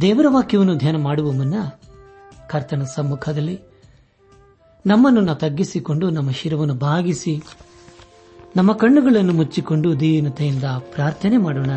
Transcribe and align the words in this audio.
ದೇವರ 0.00 0.26
ವಾಕ್ಯವನ್ನು 0.28 0.76
ಧ್ಯಾನ 0.78 0.96
ಮಾಡುವ 0.96 1.32
ಮುನ್ನ 1.32 1.54
ಕರ್ತನ 2.50 2.82
ಸಮ್ಮುಖದಲ್ಲಿ 2.82 3.60
ನಮ್ಮನ್ನು 4.86 5.34
ತಗ್ಗಿಸಿಕೊಂಡು 5.34 6.10
ನಮ್ಮ 6.10 6.30
ಶಿರವನ್ನು 6.30 6.74
ಭಾಗಿಸಿ 6.74 7.42
ನಮ್ಮ 8.56 8.72
ಕಣ್ಣುಗಳನ್ನು 8.72 9.32
ಮುಚ್ಚಿಕೊಂಡು 9.32 10.00
ದೀನತೆಯಿಂದ 10.00 10.64
ಪ್ರಾರ್ಥನೆ 10.64 11.36
ಮಾಡೋಣ. 11.36 11.70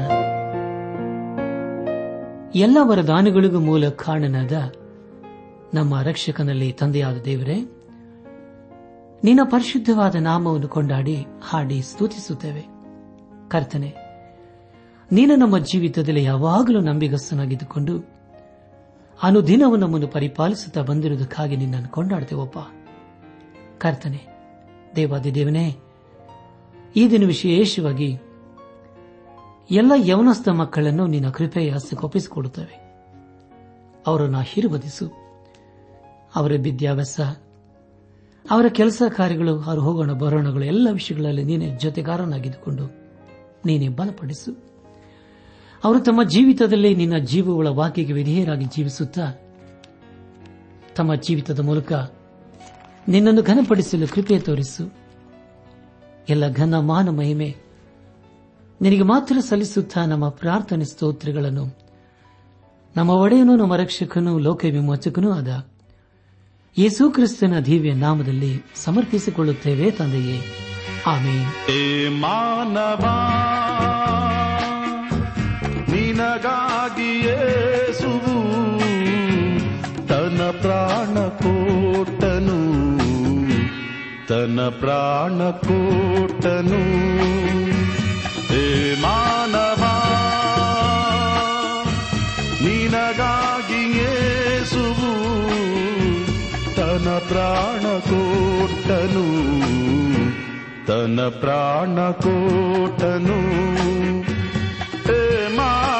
ಎಲ್ಲ 2.55 2.77
ವರದಾನಗಳಿಗೂ 2.81 3.59
ಮೂಲ 3.59 3.89
ಕಾರಣನಾದ 3.89 4.73
ನಮ್ಮ 5.73 6.01
ರಕ್ಷಕನಲ್ಲಿ 6.01 6.71
ತಂದೆಯಾದ 6.71 7.17
ದೇವರೇ, 7.17 7.55
ನಿನ್ನ 9.23 9.39
ಪರಿಶುದ್ಧವಾದ 9.43 10.15
ನಾಮವನ್ನು 10.15 10.67
ಕೊಂಡಾಡಿ 10.67 11.25
ಹಾಡಿ 11.43 11.81
ಸ್ತುತಿಸುತ್ತೇವೆ. 11.81 12.65
ಕರ್ತನೆ 13.49 14.04
ನೀನು 15.11 15.35
ನಮ್ಮ 15.35 15.57
ಜೀವಿತದಲ್ಲಿ 15.57 16.23
ಯಾವಾಗಲೂ 16.23 16.81
ನಂಬಿಗಸ್ತನಾಗಿದ್ದುಕೊಂಡು 16.81 18.05
ಅನುದಿನವು 19.23 19.75
ನಮ್ಮನ್ನು 19.75 20.07
ಪರಿಪಾಲಿಸುತ್ತಾ 20.07 20.81
ಬಂದಿರುವುದಕ್ಕಾಗಿ 20.81 21.55
ನಿನ್ನನ್ನು 21.55 21.89
ಕೊಂಡಾಡ್ತೇವಪ್ಪ 21.89 22.59
ಕರ್ತನೆ 23.77 24.27
ದೇವಾದಿ 24.95 25.35
ದೇವನೇ 25.35 25.75
ಈ 26.95 27.09
ದಿನ 27.09 27.25
ವಿಶೇಷವಾಗಿ 27.25 28.19
ಎಲ್ಲ 29.71 29.91
ಯವನಸ್ಥ 29.95 30.49
ಮಕ್ಕಳನ್ನು 30.49 31.07
ನಿನ್ನ 31.07 31.29
ಕೃಪೆಯ 31.29 31.69
ಹಸ್ತಕ್ಕೊಪ್ಪಿಸಿಕೊಡುತ್ತವೆ 31.69 32.85
ಅವರನ್ನು 34.07 34.37
ಆಶೀರ್ವದಿಸು. 34.37 35.07
ಅವರ 36.35 36.51
ವಿದ್ಯಾಭ್ಯಾಸ, 36.51 37.19
ಅವರ 38.51 38.65
ಕೆಲಸ 38.69 39.01
ಕಾರ್ಯಗಳು, 39.17 39.61
ಅವರು 39.61 39.81
ಹೋಗೋಣ 39.81 40.11
ಬರೋಣಗಳು 40.11 40.65
ಎಲ್ಲ 40.65 40.87
ವಿಷಯಗಳಲ್ಲಿ 40.91 41.43
ನೀನೇ 41.43 41.69
ಜೊತೆಗಾರನಾಗಿದ್ದುಕೊಂಡು 41.69 42.87
ನೀನೇ 43.65 43.87
ಬಲಪಡಿಸು. 43.87 44.74
ಅವರು 45.85 45.99
ತಮ್ಮ 45.99 46.23
ಜೀವಿತದಲ್ಲಿ 46.23 46.95
ನಿನ್ನ 46.95 47.17
ಜೀವಗಳ 47.17 47.67
ವಾಕ್ಯಕ್ಕೆ 47.67 48.13
ವಿಧೇಯರಾಗಿ 48.13 48.65
ಜೀವಿಸುತ್ತಾ 48.65 49.33
ತಮ್ಮ 50.95 51.15
ಜೀವಿತದ 51.15 51.59
ಮೂಲಕ 51.59 51.93
ನಿನ್ನನ್ನು 53.07 53.41
ಘನಪಡಿಸಲು 53.41 54.07
ಕೃಪೆ 54.07 54.39
ತೋರಿಸು. 54.39 54.91
ಎಲ್ಲ 56.29 56.51
ಘನ 56.51 56.79
ಮಾನ 56.79 57.09
ಮಹಿಮೆ 57.09 57.55
ನಿನಗೆ 58.81 59.01
ಮಾತ್ರ 59.01 59.37
ಸಲ್ಲಿಸುತ್ತಾ 59.39 60.05
ನಮ್ಮ 60.05 60.29
ಪ್ರಾರ್ಥನೆ 60.29 60.85
ಸ್ತೋತ್ರಗಳನ್ನು. 60.85 61.77
ನಮ್ಮ 62.97 63.09
ಒಡೆಯನು, 63.09 63.55
ನಮ್ಮ 63.55 63.75
ರಕ್ಷಕನು 63.75 64.39
ಲೋಕ 64.39 64.65
ವಿಮೋಚಕನೂ 64.65 65.31
ಆದ 65.31 65.67
ಯೇಸು 66.77 67.11
ಕ್ರಿಸ್ತನ 67.11 67.59
ದಿವ್ಯ 67.59 67.93
ನಾಮದಲ್ಲಿ 67.93 68.61
ಸಮರ್ಪಿಸಿಕೊಳ್ಳುತ್ತೇವೆ 68.75 69.91
ತಂದೆಯೇ. 69.91 70.41
ಆಮೇಲೆ 71.05 72.09
ಏ 76.35 76.41
ಮಾನವ 76.41 76.43
ನಿನಗಾಗಿ 76.43 77.09
ಯೇಸುವು 77.25 78.35
ತನ್ನ 79.97 80.41
ಪ್ರಾಣ 80.51 81.17
ಕೋಟನು 81.17 82.57
ತನ್ನ 84.27 84.69
ಪ್ರಾಣ 84.69 85.49
ಕೋಟನು 85.49 86.81
ಹೇ 88.49 88.95
ಮಾನವ, 89.01 89.83
ನಿನಗಾಗಿ 92.63 93.99
ಯೇಸುವು 93.99 95.11
ತನ್ನ 96.75 97.09
ಪ್ರಾಣ 97.17 97.81
ಕೋಟನು 97.81 99.25
ತನ್ನ 100.87 101.27
ಪ್ರಾಣ 101.27 102.11
ಕೋಟನು 102.11 103.39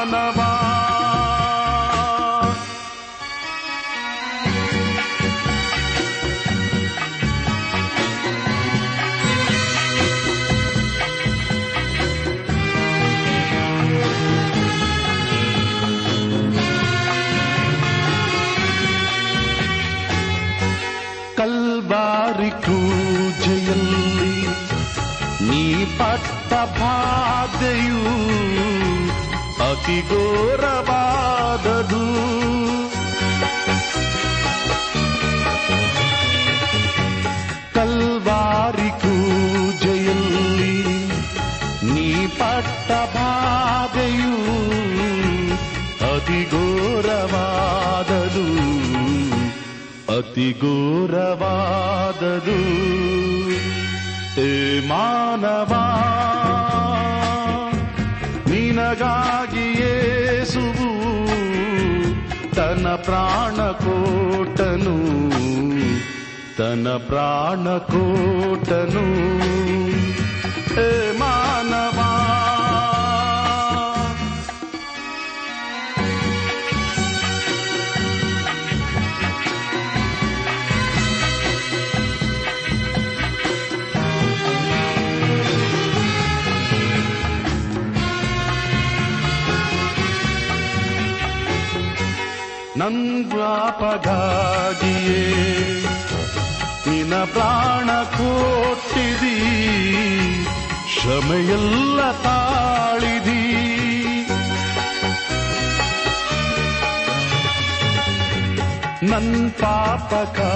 ಮಾನವ 0.06 0.40
ಕಲ್ವಾರಿ 21.38 22.50
ಕ್ರೂಜೆಯಲ್ಲಿ 22.62 24.06
ನೀ 25.48 25.62
ಪಟ್ಟ 25.98 26.50
ಬಾಧೆಯು 26.78 28.00
ಅತಿ 29.67 29.97
ಘೋರವಾದದು 30.09 32.03
ಕಲ್ವಾರಿ 37.75 38.89
ಕ್ರೂಜೆಯಲ್ಲಿ 39.01 40.75
ನೀ 41.87 42.07
ಪಟ್ಟ 42.39 42.89
ಬಾಧೆಯು 43.15 44.35
ಅತಿ 46.11 46.41
ಘೋರವಾದದು 46.53 48.47
ಅತಿ 50.17 50.49
ಘೋರವಾದದು 50.61 52.59
ಏ 54.41 54.49
ಮಾನವ 54.87 55.71
ನಿನಗಾಗಿ 58.88 59.64
ಯೇಸುವು 59.78 60.88
ತನ್ನ 62.56 62.88
ಪ್ರಾಣ 63.06 63.56
ಕೋಟನು 63.80 64.94
ತನ್ನ 66.58 66.88
ಪ್ರಾಣ 67.08 67.64
ಕೋಟನು 67.88 69.04
ಏ 70.78 70.88
ಮಾನವ 71.18 71.95
ನಂದ್ವಾಪಗಾಗಿಯೇ 93.80 95.32
ನಿನ 96.90 97.14
ಪ್ರಾಣ 97.14 97.90
ಕೊಟ್ಟಿದಿ. 97.90 99.38
ಶ್ರಮೆಯೆಲ್ಲ 100.94 102.12
ತಾಳಿದಿ. 102.12 103.42
ನನ್ 109.10 109.50
ಪಾಪಕ್ಕಾಗಿಯೇ 109.50 110.46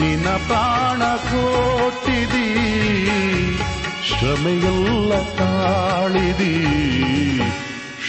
ನಿನ 0.00 0.28
ಪ್ರಾಣ 0.28 1.02
ಕೊಟ್ಟಿದಿ. 1.02 2.48
ಶ್ರಮೆಯೆಲ್ಲ 4.08 5.12
ತಾಳಿದಿ. 5.38 6.74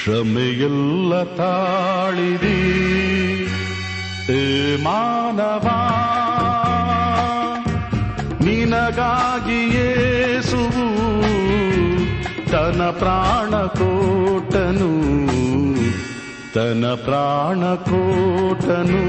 ಶ್ರಮೆಯೆಲ್ಲ 0.06 1.24
ತಾಳಿದಿ. 1.24 2.60
ಮಾನವ 4.84 5.68
ನಿನಗಾಗಿ 8.44 9.60
ಯೇಸುವು 9.76 10.86
ತನ 12.52 12.90
ಪ್ರಾಣ 12.90 13.56
ಕೋಟನು 13.56 14.92
ತನ 16.54 16.86
ಪ್ರಾಣ 16.94 17.74
ಕೋಟನು 17.74 19.04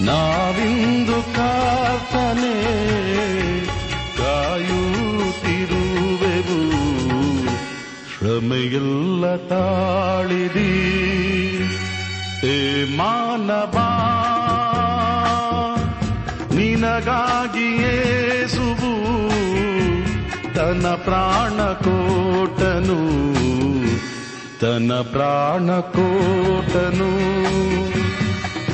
ನಾವಿಂದು 0.00 1.18
ಕಾರ್ತನೆ 1.34 2.56
ಕಾಯುತ್ತಿರುವೆವು. 4.18 5.00
ಶ್ರಮೆಯೆಲ್ಲ 8.12 9.36
ತಾಳಿದಿ. 9.36 10.76
ಮಾನವ 12.96 13.76
ನಿನಗಾಗಿಯೇ 16.76 18.46
ಸುಬು. 18.48 18.92
ತನ್ನ 20.54 20.86
ಪ್ರಾಣ 20.88 21.62
ಕೋಟನು 21.62 23.00
ತನ್ನ 24.60 24.92
ಪ್ರಾಣ 24.92 25.80
ಕೋಟನು 25.80 27.10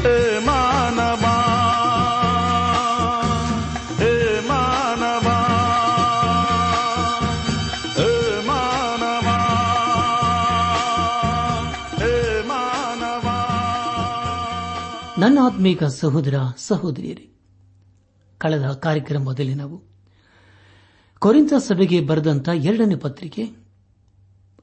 ಏ 0.08 0.38
ಮಾನವ. 0.38 1.24
ಏ 4.02 4.40
ಮಾನವ. 4.48 5.28
ಏ 8.00 8.40
ಮಾನವ. 8.46 9.28
ಏ 12.02 12.40
ಮಾನವ. 12.40 13.28
ನನ್ನ 15.18 15.38
ಆತ್ಮೀಕ 15.46 15.84
ಸಹೋದರ, 15.84 16.34
ಸಹೋದರಿಯರೇ 16.56 17.28
ಕಳೆದ 18.42 18.66
ಕಾರ್ಯಕ್ರಮದಲ್ಲಿ 18.82 19.54
ನಾವು. 19.54 19.76
ಕೊರಿಂತ 21.22 21.52
ಸಭೆಗೆ 21.58 21.98
ಬರೆದಂತ 22.00 22.48
ಎರಡನೇ 22.62 22.96
ಪತ್ರಿಕೆ, 22.96 23.42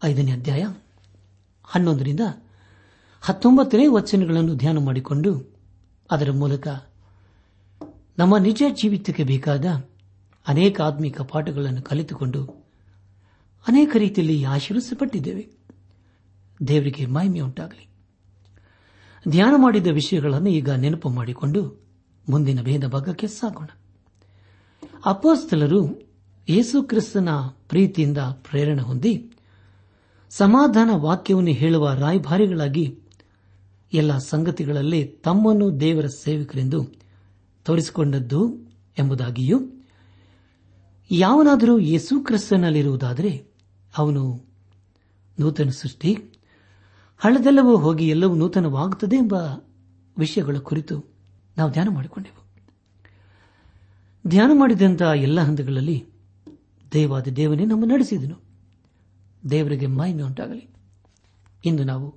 ಐದನೇ 0.05 0.31
ಅಧ್ಯಾಯ, 0.31 0.63
ಹನ್ನೊಂದರಿಂದ 1.67 2.23
ಹತ್ತೊಂಬತ್ತನೇ 3.23 3.85
ವಚನಗಳನ್ನು 3.87 4.53
ಧ್ಯಾನ 4.55 4.77
ಮಾಡಿಕೊಂಡು 4.77 5.31
ಅದರ 6.09 6.31
ಮೂಲಕ 6.31 6.67
ನಮ್ಮ 8.17 8.37
ನಿಜ 8.37 8.63
ಜೀವಿತಕ್ಕೆ 8.71 9.23
ಬೇಕಾದ 9.23 9.65
ಅನೇಕ 10.45 10.81
ಆತ್ಮಿಕ 10.81 11.21
ಪಾಠಗಳನ್ನು 11.21 11.81
ಕಲಿತುಕೊಂಡು 11.81 12.41
ಅನೇಕ 13.65 13.91
ರೀತಿಯಲ್ಲಿ 13.97 14.37
ಆಶೀರ್ವಿಸಲ್ಪಟ್ಟಿದ್ದೇವೆ 14.45 15.43
ದೇವರಿಗೆ 16.59 17.05
ಮಹಿಮೆ 17.05 17.39
ಉಂಟಾಗಲಿ 17.39 17.85
ಧ್ಯಾನ 19.25 19.53
ಮಾಡಿದ 19.57 19.89
ವಿಷಯಗಳನ್ನು 19.91 20.49
ಈಗ 20.49 20.69
ನೆನಪು 20.77 21.09
ಮಾಡಿಕೊಂಡು 21.09 21.61
ಮುಂದಿನ 22.29 22.61
ಭೇದ 22.61 22.87
ಭಾಗಕ್ಕೆ 22.87 23.27
ಸಾಗೋಣ 23.27 23.67
ಅಪೋಸ್ತಲರು 25.05 26.09
ಯೇಸು 26.49 26.83
ಕ್ರಿಸ್ತನ 26.83 27.29
ಪ್ರೀತಿಯಿಂದ 27.67 28.17
ಪ್ರೇರಣೆ 28.17 28.81
ಹೊಂದಿ 28.81 29.31
ಸಮಾಧಾನ 30.29 30.89
ವಾಕ್ಯವನ್ನು 30.95 31.51
ಹೇಳುವ 31.51 31.93
ರಾಯಭಾರಿಗಳಾಗಿ 31.93 32.99
ಎಲ್ಲ 33.93 34.17
ಸಂಗತಿಗಳಲ್ಲಿ 34.17 35.05
ತಮ್ಮನ್ನು 35.05 35.79
ದೇವರ 35.79 36.05
ಸೇವಕರೆಂದು 36.05 36.83
ತೋರಿಸಿಕೊಂಡದ್ದು 37.65 38.53
ಎಂಬುದಾಗಿಯೂ, 38.99 39.59
ಯಾವನಾದರೂ 41.11 41.79
ಯೇಸು 41.79 42.23
ಕ್ರಿಸ್ತನಲ್ಲಿರುವುದಾದರೆ 42.23 43.47
ಅವನು 43.97 44.45
ನೂತನ 45.39 45.69
ಸೃಷ್ಟಿ 45.69 46.17
ಹಳದೆಲ್ಲವೂ 47.17 47.77
ಹೋಗಿ 47.77 48.09
ಎಲ್ಲವೂ 48.09 48.35
ನೂತನವಾಗುತ್ತದೆ 48.35 49.15
ಎಂಬ 49.15 49.33
ವಿಷಯಗಳ 50.17 50.57
ಕುರಿತು 50.57 51.18
ನಾವು 51.59 51.71
ಧ್ಯಾನ 51.71 51.87
ಮಾಡಿಕೊಂಡೆವು. 51.89 52.43
ಧ್ಯಾನ 54.29 54.51
ಮಾಡಿದಂತಹ 54.53 55.11
ಎಲ್ಲ 55.15 55.41
ಹಂತಗಳಲ್ಲಿ 55.41 56.05
ದೇವಾದ 56.93 57.27
ದೇವನೇ 57.27 57.65
ನಮ್ಮ 57.65 57.85
ನಡೆಸಿದನು. 57.85 58.41
ದೇವರಿಗೆ 59.49 59.87
ಮಹಿಮೆ 59.87 60.23
ಉಂಟಾಗಲಿ. 60.23 60.69
ಇಂದು 61.65 61.83
ನಾವು 61.83 62.15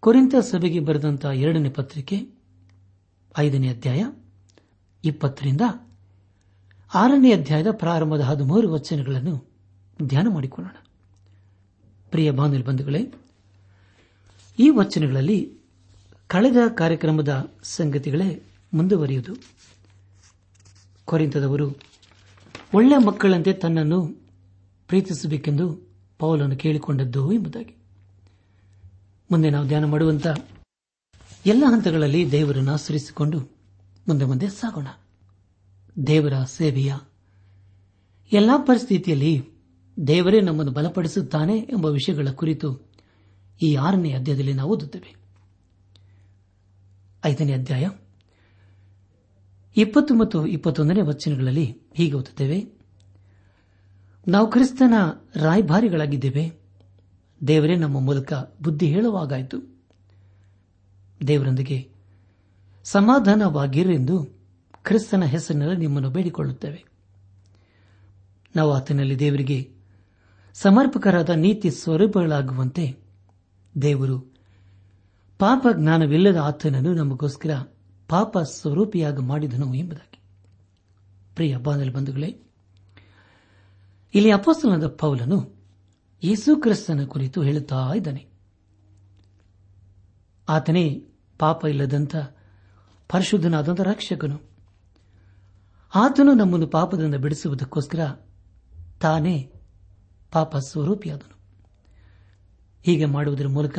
ಕೊರಿಂತ 0.00 0.34
ಸಭೆಗೆ 0.36 0.80
ಬರೆದಂತಹ 0.80 1.28
ಎರಡನೇ 1.28 1.68
ಪತ್ರಿಕೆ, 1.68 2.28
ಐದನೇ 3.38 3.68
ಅಧ್ಯಾಯ, 3.68 4.04
ಇಪ್ಪತ್ತರಿಂದ 5.04 5.60
ಆರನೇ 6.94 7.32
ಅಧ್ಯಾಯದ 7.32 7.66
ಪ್ರಾರಂಭದ 7.70 8.20
ಹದಿಮೂರು 8.20 8.72
ವಚನಗಳನ್ನು 8.72 9.50
ಧ್ಯಾನ 10.02 10.28
ಮಾಡಿಕೊಳ್ಳೋಣ. 10.28 10.86
ಪ್ರಿಯ 12.10 12.30
ಬಾಂಧವ 12.30 12.62
ಬಂಧುಗಳೇ, 12.62 13.12
ಈ 14.58 14.70
ವಚನಗಳಲ್ಲಿ 14.70 15.55
ಕಳೆದ 16.28 16.56
ಕಾರ್ಯಕ್ರಮದ 16.74 17.52
ಸಂಗತಿಗಳೇ 17.62 18.42
ಮುಂದುವರಿಯುವುದು. 18.74 19.34
ಕೊರಿಂತದವರು 21.04 21.76
ಒಳ್ಳೆ 22.74 23.04
ಮಕ್ಕಳಂತೆ 23.04 23.52
ತನ್ನನ್ನು 23.52 24.06
ಪ್ರೀತಿಸಬೇಕೆಂದು 24.88 25.88
ಪೌಲನ್ನು 26.18 26.56
ಕೇಳಿಕೊಂಡದ್ದು 26.56 27.32
ಎಂಬುದಾಗಿ. 27.32 27.76
ಮುಂದೆ 29.30 29.50
ನಾವು 29.50 29.66
ಧ್ಯಾನ 29.66 29.84
ಮಾಡುವಂತ 29.84 30.26
ಎಲ್ಲ 31.46 31.64
ಹಂತಗಳಲ್ಲಿ 31.64 32.30
ದೇವರನ್ನು 32.30 32.72
ಆಶ್ರಯಿಸಿಕೊಂಡು 32.72 33.40
ಮುಂದೆ 34.08 34.24
ಮುಂದೆ 34.24 34.48
ಸಾಗೋಣ. 34.48 34.86
ದೇವರ 36.06 36.32
ಸೇವೆಯ 36.44 36.94
ಎಲ್ಲಾ 38.32 38.58
ಪರಿಸ್ಥಿತಿಯಲ್ಲಿ 38.58 39.44
ದೇವರೇ 40.06 40.40
ನಮ್ಮನ್ನು 40.40 40.72
ಬಲಪಡಿಸುತ್ತಾನೆ 40.72 41.58
ಎಂಬ 41.58 41.86
ವಿಷಯಗಳ 41.86 42.28
ಕುರಿತು 42.30 42.92
ಈ 43.62 43.74
ಆರನೇ 43.74 44.12
ಅಧ್ಯಾಯದಲ್ಲಿ 44.12 44.52
ನಾವು 44.52 44.72
ಓದುತ್ತೇವೆ. 44.72 45.25
ಐದನೇ 47.26 47.52
ಅಧ್ಯಾಯ. 47.52 47.88
ಇಪ್ಪತ್ತು 49.76 50.14
ಮತ್ತು 50.14 50.46
ಇಪ್ಪತ್ತೊಂದನೇ 50.46 51.00
ವಚನಗಳಲ್ಲಿ 51.00 51.78
ಹೀಗೆ 51.94 52.12
ಓದುತ್ತೇವೆ. 52.12 52.66
ನಾವು 54.28 54.50
ಕ್ರಿಸ್ತನ 54.50 54.94
ರಾಯಭಾರಿಗಳಾಗಿದ್ದೇವೆ. 55.36 56.52
ದೇವರೇ 57.48 57.76
ನಮ್ಮ 57.76 58.00
ಮೂಲಕ 58.00 58.32
ಬುದ್ಧಿ 58.62 58.86
ಹೇಳುವಾಗಾಯಿತು. 58.86 59.76
ದೇವರೊಂದಿಗೆ 61.28 61.90
ಸಮಾಧಾನವಾಗಿರೆಂದು 62.84 64.24
ಕ್ರಿಸ್ತನ 64.84 65.24
ಹೆಸರಿನಲ್ಲಿ 65.24 65.76
ನಿಮ್ಮನ್ನು 65.76 66.10
ಬೇಡಿಕೊಳ್ಳುತ್ತೇವೆ. 66.10 66.84
ನಾವು 68.56 68.72
ಆತನಲ್ಲಿ 68.72 69.18
ದೇವರಿಗೆ 69.18 69.72
ಸಮರ್ಪಕರಾದ 70.54 71.30
ನೀತಿ 71.30 71.70
ಸ್ವರೂಪಗಳಾಗುವಂತೆ 71.70 72.96
ದೇವರು 73.82 74.35
ಪಾಪ 75.38 75.66
ಜ್ಞಾನವಿಲ್ಲದ 75.76 76.36
ಆತನನ್ನು 76.36 76.94
ನಮಗೋಸ್ಕರ 76.94 77.50
ಪಾಪ 78.08 78.38
ಸ್ವರೂಪಿಯಾಗಿ 78.38 79.22
ಮಾಡಿದನು 79.22 79.74
ಎಂಬುದಾಗಿ. 79.74 80.20
ಪ್ರಿಯ 81.34 81.56
ಬಾಂಧವ 81.56 81.92
ಬಂಧುಗಳೇ, 81.92 82.42
ಇಲ್ಲಿ 84.14 84.30
ಅಪಸ್ತನದ 84.30 84.86
ಪೌಲನು 84.86 85.56
ಯೇಸು 86.22 86.60
ಕ್ರಿಸ್ತನ 86.60 87.04
ಕುರಿತು 87.04 87.42
ಹೇಳುತ್ತಾ 87.42 87.92
ಇದ್ದಾನೆ. 87.96 88.26
ಆತನೇ 90.48 91.04
ಪಾಪ 91.38 91.64
ಇಲ್ಲದಂತ 91.64 92.16
ಪರಿಶುದ್ಧನಾದಂಥ 93.08 93.80
ರಕ್ಷಕನು. 93.80 94.40
ಆತನು 95.94 96.32
ನಮ್ಮನ್ನು 96.34 96.66
ಪಾಪದಿಂದ 96.66 97.14
ಬಿಡಿಸುವುದಕ್ಕೋಸ್ಕರ 97.14 98.10
ತಾನೇ 99.00 99.52
ಪಾಪ 100.32 100.56
ಸ್ವರೂಪಿಯಾದನು. 100.56 101.38
ಹೀಗೆ 102.82 103.04
ಮಾಡುವುದರ 103.04 103.46
ಮೂಲಕ 103.46 103.78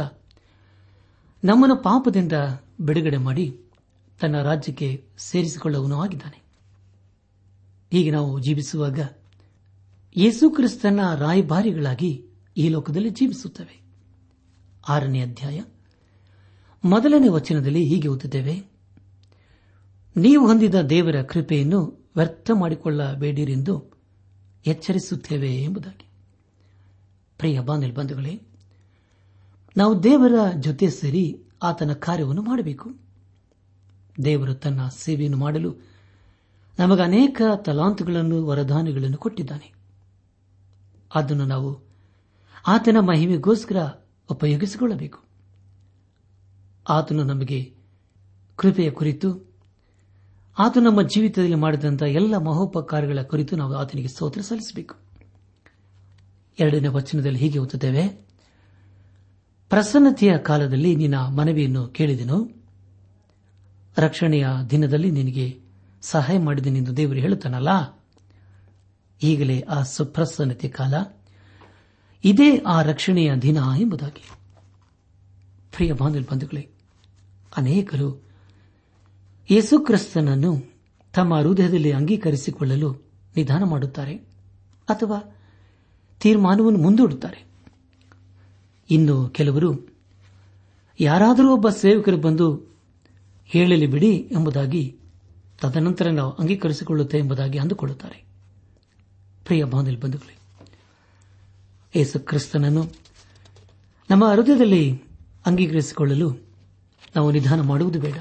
ನಮ್ಮನ್ನು 1.44 1.76
ಪಾಪದಿಂದ 1.76 2.34
ಬಿಡುಗಡೆ 2.82 3.18
ಮಾಡಿ 3.18 3.60
ತನ್ನ 4.22 4.42
ರಾಜ್ಯಕ್ಕೆ 4.42 5.06
ಸೇರಿಸಿಕೊಳ್ಳುವನು 5.18 6.02
ಆಗಿದ್ದಾನೆ. 6.02 6.44
ಹೀಗೆ 7.92 8.12
ನಾವು 8.12 8.40
ಜೀವಿಸುವಾಗ 8.40 9.00
ಯೇಸು 10.18 10.50
ಕ್ರಿಸ್ತನ 10.50 11.00
ರಾಯಭಾರಿಗಳಾಗಿ 11.16 12.26
ಈ 12.58 12.70
ಲೋಕದಲ್ಲಿ 12.70 13.10
ಜೀವಿಸುತ್ತವೆ. 13.10 13.82
ಆರನೇ 14.90 15.22
ಅಧ್ಯಾಯ. 15.22 15.62
ಮೊದಲನೇ 16.84 17.28
ವಚನದಲ್ಲಿ 17.28 17.84
ಹೀಗೆ 17.84 18.08
ಓದುತ್ತೇವೆ. 18.08 18.64
ನೀವು 20.18 20.48
ಹೊಂದಿದ 20.48 20.76
ದೇವರ 20.76 21.22
ಕೃಪೆಯನ್ನು 21.22 22.10
ವ್ಯರ್ಥ 22.16 22.52
ಮಾಡಿಕೊಳ್ಳಬೇಡಿರೆಂದು 22.54 23.92
ಎಚ್ಚರಿಸುತ್ತೇವೆ 24.66 25.56
ಎಂಬುದಾಗಿ. 25.56 26.06
ಪ್ರಿಯ 27.38 27.60
ಬಾಂಧವ 27.60 27.92
ಬಂಧುಗಳೇ 27.94 28.42
ನಾವು 29.78 30.04
ದೇವರ 30.04 30.32
ಜೊತೆ 30.60 30.90
ಸೇರಿ 30.90 31.42
ಆತನ 31.64 31.94
ಕಾರ್ಯವನ್ನು 31.94 32.42
ಮಾಡಬೇಕು. 32.42 32.90
ದೇವರು 34.26 34.54
ತನ್ನ 34.54 34.88
ಸೇವೆಯನ್ನು 34.88 35.38
ಮಾಡಲು 35.38 35.76
ನಮಗೆ 36.80 37.02
ಅನೇಕ 37.02 37.42
ತಲಾಂತುಗಳನ್ನು, 37.56 38.46
ವರದಾನಗಳನ್ನು 38.46 39.18
ಕೊಟ್ಟಿದ್ದಾನೆ. 39.18 39.74
ಅದನ್ನು 41.16 41.46
ನಾವು 41.46 41.80
ಆತನ 42.68 42.98
ಮಹಿಮೆಗೋಸ್ಕರ 43.00 43.78
ಉಪಯೋಗಿಸಿಕೊಳ್ಳಬೇಕು. 44.32 45.20
ಆತನು 46.90 47.24
ನಮಗೆ 47.24 47.74
ಕೃಪೆಯ 48.56 48.92
ಕುರಿತು 48.92 49.54
ಆತ 50.60 50.78
ನಮ್ಮ 50.78 51.02
ಜೀವಿತದಲ್ಲಿ 51.02 51.56
ಮಾಡಿದಂತಹ 51.56 52.06
ಎಲ್ಲ 52.06 52.38
ಮಹೋಪಕಾರಗಳ 52.38 53.22
ಕುರಿತು 53.22 53.56
ನಾವು 53.56 53.76
ಆತನಿಗೆ 53.76 54.08
ಸ್ತೋತ್ರ 54.08 54.42
ಸಲ್ಲಿಸಬೇಕು. 54.42 54.96
ಎರಡನೇ 56.60 56.88
ವಚನದಲ್ಲಿ 56.88 57.40
ಹೀಗೆ 57.40 57.60
ಓದುತ್ತೇವೆ 57.60 58.27
ಪ್ರಸನ್ನತೆಯ 59.70 60.38
ಕಾಲದಲ್ಲಿ 60.38 60.96
ನಿನ್ನ 60.96 61.16
ಮನವಿಯನ್ನು 61.16 61.88
ಕೇಳಿದೆನು. 61.88 62.50
ರಕ್ಷಣೆಯ 63.98 64.48
ದಿನದಲ್ಲಿ 64.70 65.12
ನಿನಗೆ 65.12 65.62
ಸಹಾಯ 66.02 66.40
ಮಾಡಿದನೆಂದು 66.40 66.98
ದೇವರು 66.98 67.20
ಹೇಳುತ್ತಾನಲ್ಲ? 67.20 68.00
ಈಗಲೇ 69.24 69.62
ಆ 69.62 69.82
ಸುಪ್ರಸನ್ನತೆ 69.84 70.68
ಕಾಲ. 70.68 70.94
ಇದೇ 72.24 72.58
ಆ 72.58 72.82
ರಕ್ಷಣೆಯ 72.82 73.36
ದಿನ 73.36 73.58
ಎಂಬುದಾಗಿ. 73.80 74.30
ಪ್ರಿಯ 75.76 75.94
ಬಂಧುಗಳೇ, 75.94 76.70
ಅನೇಕರು 77.58 78.24
ಯೇಸುಕ್ರಿಸ್ತನನ್ನು 79.52 80.74
ತಮ್ಮ 81.14 81.40
ಹೃದಯದಲ್ಲಿ 81.40 81.92
ಅಂಗೀಕರಿಸಿಕೊಳ್ಳಲು 81.92 83.12
ನಿಧಾನ 83.36 83.64
ಮಾಡುತ್ತಾರೆ 83.64 84.16
ಅಥವಾ 84.88 85.36
ತೀರ್ಮಾನವನ್ನು 86.20 86.80
ಮುಂದೂಡುತ್ತಾರೆ. 86.80 87.47
ಇನ್ನು 88.90 89.30
ಕೆಲವರು, 89.30 89.90
ಯಾರಾದರೂ 91.00 91.54
ಒಬ್ಬ 91.54 91.70
ಸೇವಕರು 91.70 92.18
ಬಂದು 92.18 92.76
ಹೇಳಲಿ 93.46 93.88
ಬಿಡಿ 93.88 94.18
ಎಂಬುದಾಗಿ 94.18 94.96
ತದನಂತರ 95.62 96.10
ನಾವು 96.10 96.32
ಅಂಗೀಕರಿಸಿಕೊಳ್ಳುತ್ತೆ 96.32 97.18
ಎಂಬುದಾಗಿ 97.18 97.58
ಅಂದುಕೊಳ್ಳುತ್ತಾರೆ. 97.58 98.26
ಪ್ರಿಯ 99.46 99.64
ಬಾಂಧವ್ಯ 99.64 99.96
ಬಂಧುಗಳೇ 99.96 100.38
ಯೇಸು 101.96 102.20
ಕ್ರಿಸ್ತನನ್ನು 102.20 102.92
ನಮ್ಮ 104.10 104.28
ಹೃದಯದಲ್ಲಿ 104.28 105.02
ಅಂಗೀಕರಿಸಿಕೊಳ್ಳಲು 105.46 106.38
ನಾವು 107.16 107.32
ನಿಧಾನ 107.32 107.62
ಮಾಡುವುದು 107.62 108.00
ಬೇಡ. 108.00 108.18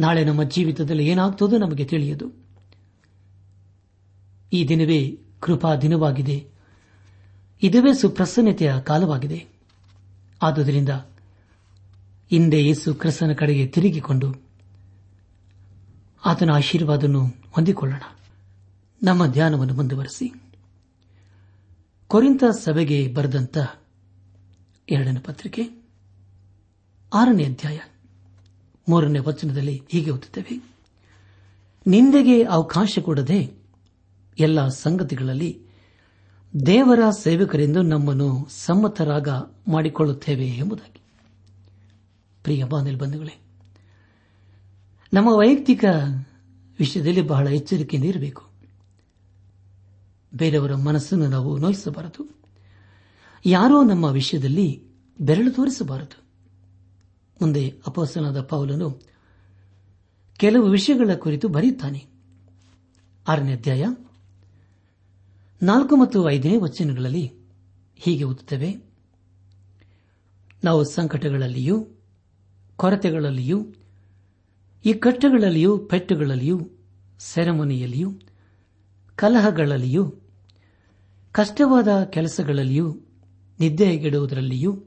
ನಾಳೆ 0.00 0.24
ನಮ್ಮ 0.24 0.42
ಜೀವಿತದಲ್ಲಿ 0.42 1.06
ಏನಾಗ್ತದೋ 1.06 1.58
ನಮಗೆ 1.58 1.84
ತಿಳಿಯದು. 1.84 2.30
ಈ 4.52 4.68
ದಿನವೇ 4.68 5.18
ಕೃಪಾ 5.40 5.76
ದಿನವಾಗಿದೆ. 5.76 6.49
ಇದುವೇ 7.62 7.92
ಸುಪ್ರಸನ್ನತೆಯ 7.92 8.74
ಕಾಲವಾಗಿದೆ. 8.86 9.46
ಆದುದರಿಂದ 10.42 10.88
ಹಿಂದೆ 12.30 12.64
ಯೇಸು 12.64 12.94
ಕ್ರಿಸ್ತನ 12.94 13.32
ಕಡೆಗೆ 13.32 13.66
ತಿರುಗಿಕೊಂಡು 13.66 14.34
ಆತನ 16.24 16.50
ಆಶೀರ್ವಾದವನ್ನು 16.50 17.26
ಹೊಂದಿಕೊಳ್ಳೋಣ. 17.26 18.02
ನಮ್ಮ 19.02 19.26
ಧ್ಯಾನವನ್ನು 19.26 19.74
ಮುಂದುವರೆಸಿ. 19.74 20.32
ಕೊರಿಂತ 22.06 22.44
ಸಭೆಗೆ 22.44 23.12
ಬರೆದಂತ 23.14 23.58
ಎರಡನೇ 24.90 25.20
ಪತ್ರಿಕೆ, 25.20 25.62
ಆರನೇ 27.14 27.44
ಅಧ್ಯಾಯ, 27.44 27.78
ಮೂರನೇ 28.88 29.18
ವಚನದಲ್ಲಿ 29.18 29.82
ಹೀಗೆ 29.88 30.10
ಓದುತ್ತೇವೆ. 30.10 30.62
ನಿಂದೆಗೆ 31.86 32.42
ಅವಕಾಶ 32.42 32.98
ಕೊಡದೆ 33.02 33.52
ಎಲ್ಲ 34.38 34.68
ಸಂಗತಿಗಳಲ್ಲಿ 34.68 35.69
ದೇವರ 36.66 37.10
ಸೇವಕರೆಂದು 37.10 37.82
ನಮ್ಮನ್ನು 37.82 38.46
ಸಮ್ಮತರಾಗ 38.50 39.28
ಮಾಡಿಕೊಳ್ಳುತ್ತೇವೆ 39.68 40.46
ಎಂಬುದಾಗಿ. 40.46 41.02
ಪ್ರಿಯ 42.42 42.64
ಬಂಧುಗಳೇ, 42.64 43.40
ನಮ್ಮ 45.12 45.28
ವೈಯಕ್ತಿಕ 45.28 45.84
ವಿಷಯದಲ್ಲಿ 46.78 47.22
ಬಹಳ 47.22 47.48
ಎಚ್ಚರಿಕೆಯಿಂದ 47.48 48.08
ಇರಬೇಕು 48.08 48.50
ಬೇರೆಯವರ 50.34 50.74
ಮನಸ್ಸನ್ನು 50.74 51.28
ನಾವು 51.28 51.58
ನೋಯಿಸಬಾರದು. 51.58 52.38
ಯಾರೋ 53.46 53.82
ನಮ್ಮ 53.82 54.04
ವಿಷಯದಲ್ಲಿ 54.04 54.84
ಬೆರಳು 55.20 55.50
ತೋರಿಸಬಾರದು. 55.50 56.22
ಮುಂದೆ 57.40 57.74
ಅಪಸನಾದ 57.86 58.40
ಪೌಲನು 58.40 59.00
ಕೆಲವು 60.36 60.70
ವಿಷಯಗಳ 60.70 61.14
ಕುರಿತು 61.14 61.48
ಬರೆಯುತ್ತಾನೆ. 61.48 62.06
ಆರನೇ 63.28 63.52
ಅಧ್ಯಾಯ 63.52 63.84
ನಾಲ್ಕು 65.62 65.96
ಮತ್ತು 65.96 66.30
ಐದನೇ 66.30 66.56
ವಚನಗಳಲ್ಲಿ 66.56 67.32
ಹೀಗೆ 67.96 68.24
ಓದುತ್ತೇವೆ. 68.24 68.76
ನಾವು 70.64 70.84
ಸಂಕಟಗಳಲ್ಲಿಯೂ, 70.84 71.86
ಕೊರತೆಗಳಲ್ಲಿಯೂ, 72.76 73.66
ಈ 74.84 74.90
ಇಕ್ಕಟ್ಟುಗಳಲ್ಲಿಯೂ 74.90 75.78
ಪೆಟ್ಟುಗಳಲ್ಲಿಯೂ, 75.78 76.60
ಸೆರೆಮನೆಯಲ್ಲಿಯೂ, 77.18 78.12
ಕಲಹಗಳಲ್ಲಿಯೂ, 79.16 80.14
ಕಷ್ಟವಾದ 81.32 81.88
ಕೆಲಸಗಳಲ್ಲಿಯೂ 82.04 82.96
ನಿದ್ದೆಗೆಡುವುದರಲ್ಲಿಯೂ 83.60 84.82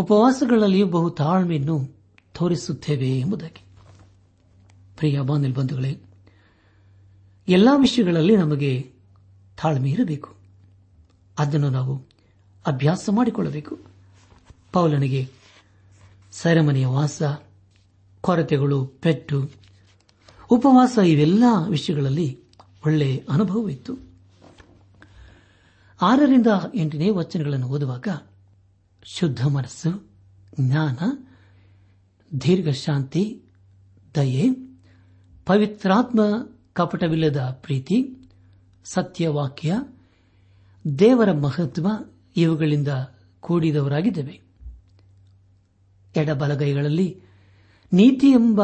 ಉಪವಾಸಗಳಲ್ಲಿಯೂ 0.00 0.86
ಬಹು 0.86 1.10
ತಾಳ್ಮೆಯನ್ನು 1.10 1.86
ತೋರಿಸುತ್ತೇವೆ 2.38 3.18
ಎಂಬುದಾಗಿ. 3.18 3.64
ಪ್ರಿಯ 4.96 5.20
ಬಂಧುಗಳೇ, 5.20 5.98
ಎಲ್ಲಾ 7.48 7.76
ವಿಷಯಗಳಲ್ಲಿ 7.76 8.36
ನಮಗೆ 8.36 8.99
ತಾಳ್ಮೆ 9.62 9.90
ಇರಬೇಕು. 9.90 10.34
ಅದನ್ನು 11.38 11.70
ನಾವು 11.70 12.06
ಅಭ್ಯಾಸ 12.66 13.08
ಮಾಡಿಕೊಳ್ಳಬೇಕು. 13.12 13.78
ಪೌಲನಿಗೆ 14.72 15.30
ಸೆರೆಮನೆಯ 16.32 16.86
ವಾಸ, 16.86 17.22
ಕೊರತೆಗಳು, 18.20 18.86
ಪೆಟ್ಟು, 18.86 19.50
ಉಪವಾಸ 20.50 20.98
ಇವೆಲ್ಲ 21.06 21.44
ವಿಷಯಗಳಲ್ಲಿ 21.68 22.38
ಒಳ್ಳೆಯ 22.86 23.16
ಅನುಭವವಿತ್ತು. 23.16 23.96
ಆರರಿಂದ 26.02 26.46
ಎಂಟನೇ 26.74 27.10
ವಚನಗಳನ್ನು 27.10 27.68
ಓದುವಾಗ 27.68 28.08
ಶುದ್ಧ 29.04 29.46
ಮನಸ್ಸು, 29.46 30.06
ಜ್ಞಾನ, 30.60 30.98
ದೀರ್ಘಶಾಂತಿ, 32.40 33.42
ದಯೆ, 34.14 34.50
ಪವಿತ್ರಾತ್ಮ 35.46 36.20
ಕಪಟವಿಲ್ಲದ 36.72 37.58
ಪ್ರೀತಿ 37.62 38.19
ಸತ್ಯವಾಕ್ಯ, 38.92 39.82
ದೇವರ 40.98 41.32
ಮಹತ್ವ 41.32 41.88
ಇವುಗಳಿಂದ 42.36 42.88
ಕೂಡಿದವರಾಗಿದ್ದೇವೆ. 43.40 44.40
ಎಡಬಲಗೈಗಳಲ್ಲಿ 46.16 47.20
ನೀತಿ 47.92 48.26
ಎಂಬ 48.30 48.62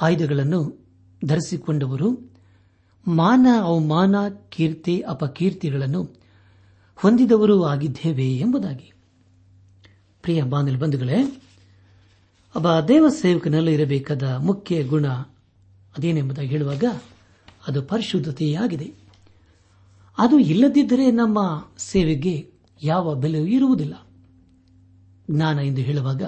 ಆಯುಧಗಳನ್ನು 0.00 0.86
ಧರಿಸಿಕೊಂಡವರು, 1.24 2.32
ಮಾನ 3.08 3.46
ಅವಮಾನ 3.60 4.14
ಕೀರ್ತಿ 4.48 5.00
ಅಪಕೀರ್ತಿಗಳನ್ನು 5.00 6.02
ಹೊಂದಿದವರು 6.96 7.64
ಆಗಿದ್ದೇವೆ 7.64 8.36
ಎಂಬುದಾಗಿ. 8.36 8.92
ಪ್ರಿಯ 10.22 10.42
ಬಂಧುಗಳೇ, 10.42 11.42
ಒಬ್ಬ 12.56 12.80
ದೇವ 12.80 13.08
ಸೇವಕನಲ್ಲಿ 13.08 13.74
ಇರಬೇಕಾದ 13.74 14.22
ಮುಖ್ಯ 14.22 14.82
ಗುಣ 14.82 15.06
ಅದೇನೆಂಬುದಾಗಿ 15.98 16.48
ಹೇಳುವಾಗ 16.48 16.84
ಅದು 17.68 17.82
ಪರಿಶುದ್ಧತೆಯಾಗಿದೆ. 17.82 18.99
ಅದು 20.18 20.38
ಇಲ್ಲದಿದ್ದರೆ 20.38 21.10
ನಮ್ಮ 21.10 21.68
ಸೇವೆಗೆ 21.78 22.52
ಯಾವ 22.82 23.14
ಬೆಲೆಯೂ 23.14 23.46
ಇರುವುದಿಲ್ಲ. 23.46 23.94
ಜ್ಞಾನ 25.30 25.58
ಎಂದು 25.58 25.80
ಹೇಳುವಾಗ 25.80 26.22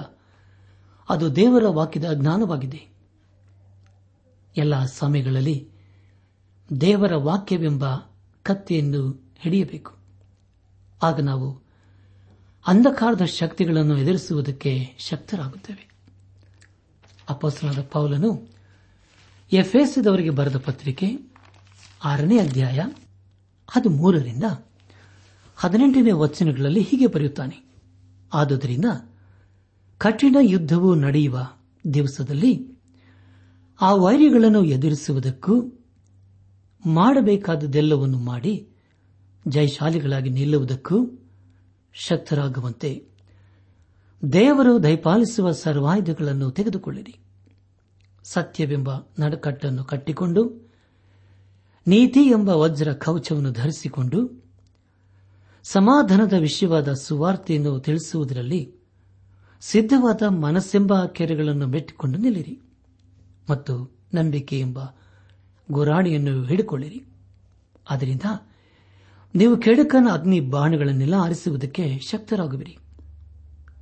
ಅದು 1.09 1.35
ದೇವರ 1.35 1.63
ವಾಕ್ಯದ 1.67 2.13
ಜ್ಞಾನವಾಗಿದೆ. 2.13 2.87
ಎಲ್ಲ 4.57 4.85
ಸಮಯಗಳಲ್ಲಿ 4.85 5.69
ದೇವರ 6.81 7.15
ವಾಕ್ಯವೆಂಬ 7.15 7.85
ಕತ್ತೆಯನ್ನು 8.43 9.33
ಹಿಡಿಯಬೇಕು. 9.39 9.97
ಆಗ 11.03 11.19
ನಾವು 11.19 11.61
ಅಂಧಕಾರದ 12.67 13.25
ಶಕ್ತಿಗಳನ್ನು 13.25 13.97
ಎದುರಿಸುವುದಕ್ಕೆ 13.97 14.95
ಶಕ್ತರಾಗುತ್ತೇವೆ. 14.99 15.89
ಅಪಸ್ನಾದ 17.29 17.81
ಪೌಲನು 17.81 18.47
ಎಫ್ಎಸ್ದವರಿಗೆ 19.51 20.29
ಬರೆದ 20.29 20.57
ಪತ್ರಿಕೆ 20.57 21.19
ಆರನೇ 22.03 22.39
ಅಧ್ಯಾಯ 22.39 22.79
ಅದು 23.75 23.89
ಮೂರರಿಂದ 23.89 24.43
ಹದಿನೆಂಟನೇ 25.55 26.11
ವಚನಗಳಲ್ಲಿ 26.11 26.81
ಹೀಗೆ 26.81 27.07
ಬರೆಯುತ್ತಾನೆ. 27.07 27.65
ಆದುದರಿಂದ 28.33 28.85
ಕಠಿಣ 29.97 30.35
ಯುದ್ಧವು 30.41 30.95
ನಡೆಯುವ 30.95 31.47
ದಿವಸದಲ್ಲಿ 31.93 32.77
ಆ 33.81 33.93
ವೈರಿಗಳನ್ನು 33.93 34.63
ಎದುರಿಸುವುದಕ್ಕೂ 34.63 35.65
ಮಾಡಬೇಕಾದದೆಲ್ಲವನ್ನು 36.85 38.17
ಮಾಡಿ 38.17 38.69
ಜಯಶಾಲಿಗಳಾಗಿ 39.47 40.29
ನಿಲ್ಲುವುದಕ್ಕೂ 40.29 41.23
ಶಕ್ತರಾಗುವಂತೆ 41.93 43.07
ದೇವರು 44.33 44.83
ದಯಪಾಲಿಸುವ 44.83 45.51
ಸರ್ವಾಯುಧಗಳನ್ನು 45.51 46.51
ತೆಗೆದುಕೊಳ್ಳಿರಿ. 46.51 47.15
ಸತ್ಯವೆಂಬ 48.23 48.89
ನಡಕಟ್ಟನ್ನು 49.19 49.83
ಕಟ್ಟಿಕೊಂಡು 49.83 50.62
ನೀತಿ 51.87 52.19
ಎಂಬ 52.19 52.49
ವಜ್ರ 52.49 52.93
ಕವಚವನ್ನು 52.93 53.51
ಧರಿಸಿಕೊಂಡು 53.51 54.43
ಸಮಾಧಾನದ 55.63 56.33
ವಿಷಯವಾದ 56.33 56.93
ಸುವಾರ್ತೆಯನ್ನು 56.93 57.79
ತಿಳಿಸುವುದರಲ್ಲಿ 57.79 58.75
ಸಿದ್ಧವಾದ 59.61 60.21
ಮನಸ್ಸೆಂಬ 60.21 61.05
ಕೆರೆಗಳನ್ನು 61.05 61.67
ಮೆಟ್ಟಿಕೊಂಡು 61.67 62.19
ನಿಲ್ಲಿರಿ 62.19 62.61
ಮತ್ತು 63.49 63.95
ನಂಬಿಕೆ 64.13 64.59
ಎಂಬ 64.59 64.79
ಗುರಾಣಿಯನ್ನು 65.71 66.43
ಹಿಡಿಕೊಳ್ಳಿರಿ. 66.43 67.05
ಅದರಿಂದ 67.89 68.21
ನೀವು 69.35 69.57
ಕೆಡುಕನ 69.57 70.07
ಅಗ್ನಿ 70.11 70.39
ಬಾಣಗಳನ್ನೆಲ್ಲ 70.39 71.13
ಆರಿಸುವುದಕ್ಕೆ 71.13 71.99
ಶಕ್ತರಾಗುವಿರಿ. 71.99 72.77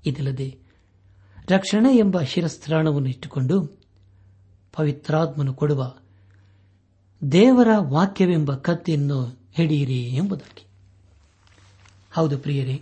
ಇದಲ್ಲದೆ 0.05 0.59
ರಕ್ಷಣೆ 1.49 1.97
ಎಂಬ 1.97 2.21
ಶಿರಸ್ತ್ರಾಣವನ್ನು 2.21 3.09
ಇಟ್ಟುಕೊಂಡು 3.09 3.81
ಪವಿತ್ರಾತ್ಮನು 4.73 5.53
ಕೊಡುವ 5.53 5.95
ದೇವರ 7.29 7.67
ವಾಕ್ಯವೆಂಬ 7.77 8.55
ಕತ್ತೆಯನ್ನು 8.55 9.49
ಹಿಡಿಯಿರಿ 9.53 10.03
ಎಂಬುದಾಗಿ 10.03 10.65
ಹೌದು 12.13 12.37
ಪ್ರಿಯರೇ, 12.37 12.81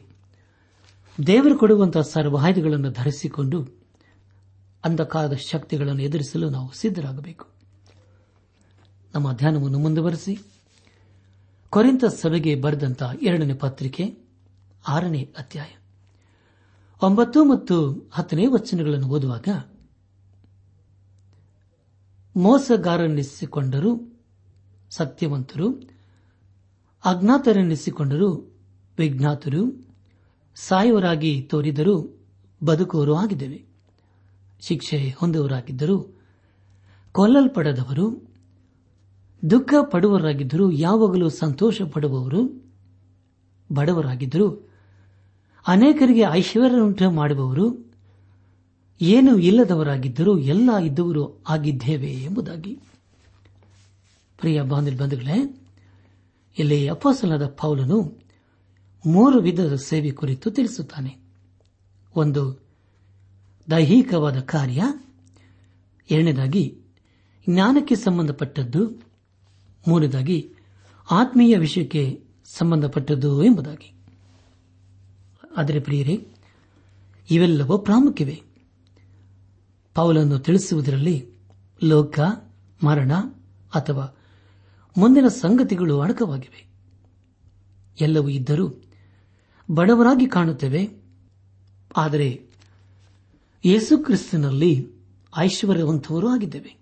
ದೇವರು 1.27 1.57
ಕೊಡುವಂತಹ 1.57 2.01
ಸರ್ವಾಯುಧಗಳನ್ನು 2.01 2.91
ಧರಿಸಿಕೊಂಡು 2.91 3.67
ಅಂಧಕಾರದ 4.83 5.33
ಶಕ್ತಿಗಳನ್ನು 5.33 6.01
ಎದುರಿಸಲು 6.01 6.49
ನಾವು 6.49 6.71
ಸಿದ್ದರಾಗಬೇಕು 6.71 7.47
ನಮ್ಮ 9.15 9.33
ಧ್ಯಾನವನ್ನು 9.33 9.79
ಮುಂದುವರೆಸಿ 9.79 10.39
ಕೊರಿಂತ 11.69 12.05
ಸಭೆಗೆ 12.05 12.55
ಬರೆದಂತಹ 12.55 13.11
ಎರಡನೇ 13.21 13.53
ಪತ್ರಿಕೆ, 13.53 14.17
ಆರನೇ 14.87 15.33
ಅಧ್ಯಾಯ. 15.37 15.77
ಒಂಬತ್ತು 17.01 17.43
ಮತ್ತು 17.43 18.09
ಹತ್ತನೇ 18.13 18.45
ವಚನಗಳನ್ನು 18.47 19.07
ಓದುವಾಗ, 19.07 19.47
ಮೋಸಗಾರನೆನಿಸಿಕೊಂಡರೂ 22.35 24.08
ಸತ್ಯವಂತರು 24.89 25.89
ಅಜ್ಞಾತರೆನ್ನಿಸಿಕೊಂಡರು 27.05 28.57
ವಿಜ್ಞಾತರು 28.97 29.89
ಸಾಯುವರಾಗಿ 30.55 31.41
ತೋರಿದರೂ 31.41 32.19
ಬದುಕುವರೂ 32.63 33.13
ಆಗಿದ್ದೇವೆ. 33.13 33.65
ಶಿಕ್ಷೆ 34.61 35.15
ಹೊಂದುವರಾಗಿದ್ದರು 35.17 36.21
ಕೊಲ್ಲಲ್ಪಡದವರು 37.11 38.29
ದುಃಖ 39.49 39.73
ಪಡುವರಾಗಿದ್ದರೂ 39.91 40.71
ಯಾವಾಗಲೂ 40.71 41.29
ಸಂತೋಷ 41.29 41.81
ಪಡುವವರು 41.81 42.63
ಬಡವರಾಗಿದ್ದರು, 43.73 44.69
ಅನೇಕರಿಗೆ 45.67 46.19
ಐಶ್ವರ್ಯನುಂಟು 46.19 47.11
ಮಾಡುವವರು, 47.11 47.91
ಏನು 49.01 49.37
ಇಲ್ಲದವರಾಗಿದ್ದರೂ 49.37 50.37
ಎಲ್ಲ 50.37 50.77
ಇದ್ದವರು 50.77 51.43
ಆಗಿದ್ದೇವೆ 51.49 52.11
ಎಂಬುದಾಗಿ. 52.11 52.79
ಪ್ರಿಯ 54.39 54.61
ಬಂಧುಗಳೇ, 54.61 55.67
ಇಲ್ಲಿ 56.59 56.87
ಅಪಸಲದ 56.89 57.47
ಪೌಲನು 57.47 58.19
ಮೂರು 59.05 59.39
ವಿಧದ 59.39 59.75
ಸೇವೆ 59.75 60.11
ಕುರಿತು 60.11 60.51
ತಿಳಿಸುತ್ತಾನೆ. 60.51 61.17
ಒಂದು, 62.15 62.65
ದೈಹಿಕವಾದ 63.71 64.39
ಕಾರ್ಯ. 64.39 64.83
ಎರಡನೇದಾಗಿ, 66.11 66.81
ಜ್ಞಾನಕ್ಕೆ 67.49 67.95
ಸಂಬಂಧಪಟ್ಟದ್ದು. 67.95 69.03
ಮೂರನೇದಾಗಿ, 69.87 70.53
ಆತ್ಮೀಯ 71.11 71.57
ವಿಷಯಕ್ಕೆ 71.57 72.23
ಸಂಬಂಧಪಟ್ಟದ್ದು 72.45 73.43
ಎಂಬುದಾಗಿ. 73.43 73.93
ಆದರೆ 75.57 75.79
ಪ್ರಿಯರೇ, 75.79 76.27
ಇವೆಲ್ಲವೂ 77.31 77.77
ಪ್ರಾಮುಖ್ಯವೆ. 77.77 78.43
ಪೌಲನ್ನು 79.95 80.39
ತಿಳಿಸುವುದರಲ್ಲಿ 80.39 81.29
ಲೋಕ, 81.83 82.19
ಮರಣ 82.83 83.13
ಅಥವಾ 83.75 84.15
ಮುಂದಿನ 84.97 85.27
ಸಂಗತಿಗಳು 85.27 85.99
ಅಡಕವಾಗಿವೆ 85.99 86.69
ಎಲ್ಲವೂ 88.01 88.29
ಇದ್ದರೂ 88.29 88.83
ಬಡವರಾಗಿ 89.71 90.25
ಕಾಣುತ್ತೇವೆ. 90.25 91.03
ಆದರೆ 91.97 92.41
ಯೇಸುಕ್ರಿಸ್ತನಲ್ಲಿ 93.65 94.91
ಐಶ್ವರ್ಯವಂತವರು 95.37 96.29
ಆಗಿದ್ದೇವೆ. 96.29 96.77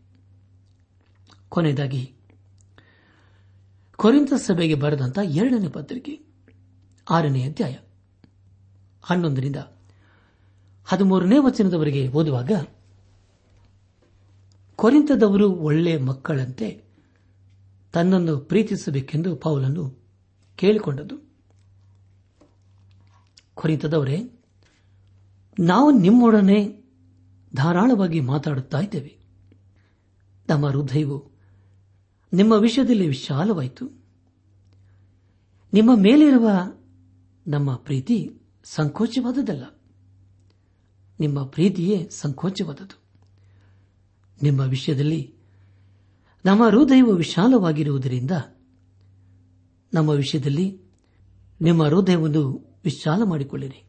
ಕೊನೆಯದಾಗಿ 1.49 2.13
ಕೊರಿಂತ 3.95 4.33
ಸಭೆಗೆ 4.33 4.75
ಬರೆದಂತಹ 4.75 5.35
ಎರಡನೇ 5.35 5.67
ಪತ್ರಿಕೆ, 5.67 6.19
ಆರನೇ 7.09 7.43
ಅಧ್ಯಾಯ, 7.43 7.75
ಹನ್ನೊಂದರಿಂದ 9.03 9.55
ಹದಿಮೂರನೇ 10.85 11.37
ವಚನದವರೆಗೆ 11.37 12.07
ಓದುವಾಗ 12.07 12.51
ಕೊರಿಂತದವರು 14.75 15.51
ಒಳ್ಳೆ 15.51 15.97
ಮಕ್ಕಳಂತೆ 15.97 16.86
ತನ್ನನ್ನು 17.97 18.37
ಪ್ರೀತಿಸಬೇಕೆಂದು 18.37 19.35
ಪೌಲನ್ನು 19.35 19.99
ಕೇಳಿಕೊಂಡದ್ದು 20.55 21.17
ಕೊರಿತದವರೇ 23.53 24.31
ನಾವು 25.59 25.91
ನಿಮ್ಮೊಡನೆ 25.91 26.83
ಧಾರಾಳವಾಗಿ 27.55 28.19
ಮಾತಾಡುತ್ತಾ 28.19 28.79
ಇದ್ದೇವೆ. 28.79 29.17
ನಮ್ಮ 30.49 30.67
ಹೃದಯವು 30.67 31.31
ನಿಮ್ಮ 32.33 32.53
ವಿಷಯದಲ್ಲಿ 32.53 33.07
ವಿಶಾಲವಾಯಿತು. 33.07 34.05
ನಿಮ್ಮ 35.73 35.95
ಮೇಲಿರುವ 35.95 36.49
ನಮ್ಮ 37.47 37.75
ಪ್ರೀತಿ 37.75 38.41
ಸಂಕೋಚವಾದದಲ್ಲ 38.63 39.81
ನಿಮ್ಮ 41.19 41.43
ಪ್ರೀತಿಯೇ 41.43 42.09
ಸಂಕೋಚವಾದದ್ದು. 42.09 43.01
ನಿಮ್ಮ 44.43 44.61
ವಿಷಯದಲ್ಲಿ 44.61 45.36
ನಮ್ಮ 46.45 46.67
ಹೃದಯವು 46.67 47.13
ವಿಶಾಲವಾಗಿರುವುದರಿಂದ 47.13 48.31
ನಮ್ಮ 49.93 50.09
ವಿಷಯದಲ್ಲಿ 50.09 50.81
ನಿಮ್ಮ 51.61 51.83
ಹೃದಯವನ್ನು 51.83 52.67
ವಿಶಾಲ 52.83 53.21
ಮಾಡಿಕೊಳ್ಳಿರಿ. 53.23 53.83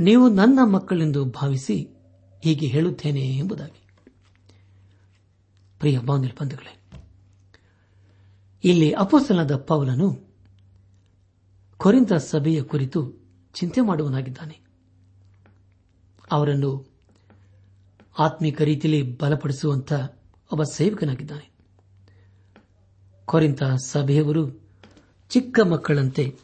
ನೀವು 0.00 0.28
ನನ್ನ 0.28 0.58
ಮಕ್ಕಳೆಂದು 0.64 1.24
ಭಾವಿಸಿ 1.24 1.96
ಹೀಗೆ 2.44 2.66
ಹೇಳುತ್ತೇನೆ 2.66 3.20
ಎಂಬುದಾಗಿ. 3.20 3.86
ಪ್ರಿಯ 5.78 5.98
ಬಂಧುಗಳೇ 5.98 6.82
ಇಲ್ಲಿ 8.64 8.92
ಅಪೋಸಲದ 8.92 9.56
ಪೌಲನು 9.56 10.26
ಕೊರಿಂದ 11.76 12.10
ಸಭೆಯ 12.10 12.62
ಕುರಿತು 12.62 13.12
ಚಿಂತೆ 13.54 13.80
ಮಾಡುವನಾಗಿದ್ದಾನೆ. 13.80 14.60
ಅವರನ್ನು 16.32 16.90
ಆತ್ಮಿಕ 18.18 18.62
ರೀತಿಯಲ್ಲಿ 18.62 19.18
ಬಲಪಡಿಸುವಂತ 19.18 19.92
ಒಬ್ಬ 20.52 20.62
ಸೇವಕನಾಗಿದ್ದಾನೆ. 20.62 21.50
ಕೊರಿಂತ 23.24 23.62
ಸಭೆಯವರು 23.62 24.60
ಚಿಕ್ಕ 25.30 25.60
ಮಕ್ಕಳಂತೆ 25.60 26.36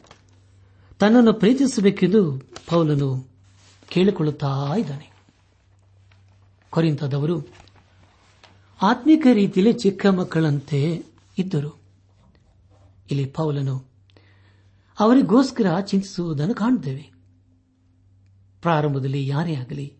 ತನ್ನನ್ನು 0.99 1.33
ಪ್ರೀತಿಸಬೇಕೆಂದು 1.33 2.39
ಪೌಲನು 2.69 3.27
ಕೇಳಿಕೊಳ್ಳುತ್ತಾ 3.89 4.75
ಇದ್ದಾನೆ. 4.77 5.13
ಕೊರಿಂತದವರು 6.69 7.47
ಆತ್ಮಿಕ 8.81 9.27
ರೀತಿಯಲ್ಲಿ 9.33 9.73
ಚಿಕ್ಕ 9.73 10.05
ಮಕ್ಕಳಂತೆ 10.05 11.05
ಇದ್ದರು. 11.37 11.81
ಇಲ್ಲಿ 13.11 13.25
ಪೌಲನು 13.25 13.85
ಅವರಿಗೋಸ್ಕರ 14.99 15.79
ಚಿಂತಿಸುವುದನ್ನು 15.79 16.53
ಕಾಣುತ್ತೇವೆ. 16.53 17.13
ಪ್ರಾರಂಭದಲ್ಲಿ 18.61 19.27
ಯಾರೇ 19.27 19.55
ಆಗಲಿ 19.55 19.93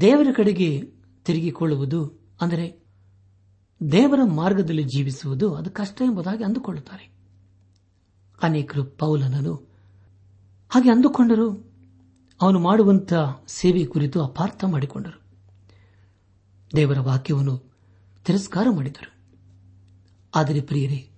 ದೇವರ 0.00 0.26
ಕಡೆಗೆ 0.36 0.82
ತಿರುಗಿಕೊಳ್ಳುವುದು 1.24 2.15
ಅಂದರೆ 2.40 2.86
ದೇವರ 3.92 4.20
ಮಾರ್ಗದಲ್ಲಿ 4.24 4.84
ಜೀವಿಸುವುದು 4.84 5.54
ಅದು 5.54 5.70
ಕಷ್ಟ 5.70 6.02
ಎಂಬುದಾಗಿ 6.02 6.44
ಅಂದುಕೊಳ್ಳುತ್ತಾರೆ. 6.44 7.10
ಅನೇಕರು 8.42 8.84
ಪೌಲನನು 8.84 9.54
ಹಾಗೆ 10.68 10.90
ಅಂದುಕೊಂಡರು. 10.90 11.72
ಅವನು 12.40 12.58
ಮಾಡುವಂತಹ 12.58 13.42
ಸೇವೆ 13.46 13.84
ಕುರಿತು 13.84 14.24
ಅಪಾರ್ಥ 14.24 14.64
ಮಾಡಿಕೊಂಡರು. 14.64 15.22
ದೇವರ 16.76 16.98
ವಾಕ್ಯವನ್ನು 16.98 17.62
ತಿರಸ್ಕಾರ 18.24 18.66
ಮಾಡಿದರು. 18.70 19.14
ಆದರೆ 20.34 20.60
ಪ್ರಿಯರೇ, 20.60 21.10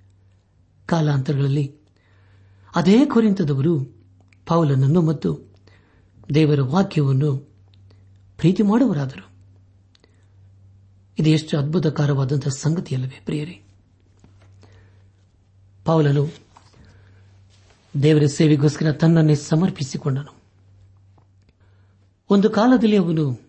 ಕಾಲಾಂತರಗಳಲ್ಲಿ 0.86 1.74
ಅದೇ 2.74 3.06
ಕುರಿತದವರು 3.06 3.84
ಪೌಲನನ್ನು 4.46 5.02
ಮತ್ತು 5.02 5.54
ದೇವರ 6.34 6.60
ವಾಕ್ಯವನ್ನು 6.60 7.36
ಪ್ರೀತಿ 8.36 8.62
ಮಾಡುವರಾದರು 8.62 9.27
ಇದು 11.18 11.30
ಎಷ್ಟು 11.30 11.58
ಅದ್ಭುತಕರವಾದಂತಹ 11.58 12.50
ಸಂಗತಿಯಲ್ಲವೇ 12.50 13.20
ಪ್ರಿಯರಿ? 13.24 13.62
ಪೌಲನು 15.84 16.30
ದೇವರ 18.02 18.26
ಸೇವೆಗೋಸ್ಕರ 18.26 18.92
ತನ್ನನ್ನೇ 18.92 19.34
ಸಮರ್ಪಿಸಿಕೊಂಡನು. 19.34 20.36
ಒಂದು 22.30 22.50
ಕಾಲದಲ್ಲಿ 22.50 22.96
ಅವನು 22.96 23.40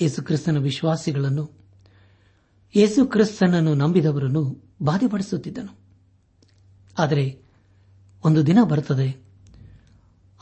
ಯೇಸುಕ್ರಿಸ್ತನ 0.00 0.56
ವಿಶ್ವಾಸಿಗಳನ್ನು, 0.56 1.50
ಯೇಸುಕ್ರಿಸ್ತನನ್ನು 2.76 3.74
ನಂಬಿದವರನ್ನು 3.74 4.72
ಬಾಧೆಪಡಿಸುತ್ತಿದ್ದನು. 4.82 5.78
ಆದರೆ 6.98 7.42
ಒಂದು 8.24 8.46
ದಿನ 8.46 8.58
ಬರುತ್ತದೆ, 8.62 9.24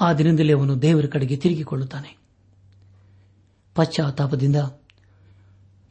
ಆ 0.00 0.12
ದಿನದಲ್ಲಿ 0.12 0.52
ಅವನು 0.52 0.82
ದೇವರ 0.82 1.06
ಕಡೆಗೆ 1.06 1.36
ತಿರುಗಿಕೊಳ್ಳುತ್ತಾನೆ. 1.36 2.18
ಪಶ್ಚಾತ್ತಾಪದಿಂದ 3.74 4.56